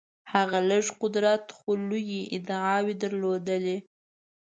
هغه 0.33 0.59
لږ 0.69 0.85
قدرت 1.01 1.45
خو 1.57 1.69
لویې 1.89 2.21
ادعاوې 2.37 2.93
درلودلې. 3.03 3.77